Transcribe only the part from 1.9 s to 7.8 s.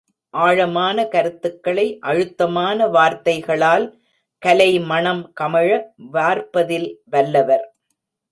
அழுத்தமான வார்த்தைகளால் கலைமணம் கமழ வார்ப்பதில் வல்லவர்.